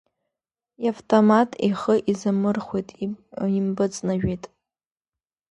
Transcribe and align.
Иавтомат 0.85 1.49
ихы 1.69 1.95
изамырхәеит, 2.11 2.87
импыҵнажәеит… 3.57 4.43